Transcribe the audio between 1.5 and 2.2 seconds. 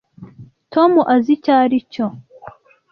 aricyo.